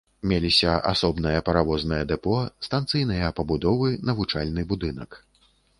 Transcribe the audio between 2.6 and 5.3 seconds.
станцыйныя пабудовы, навучальны будынак.